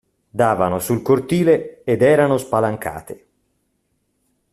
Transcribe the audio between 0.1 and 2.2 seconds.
Davano sul cortile ed